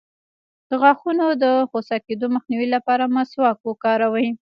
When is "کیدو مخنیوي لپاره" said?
2.05-3.11